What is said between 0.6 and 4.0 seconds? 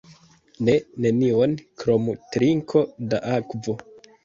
Ne, nenion, krom trinko da akvo.